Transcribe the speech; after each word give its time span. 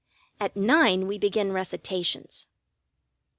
At 0.39 0.55
nine 0.55 1.05
we 1.05 1.19
begin 1.19 1.51
recitations. 1.51 2.47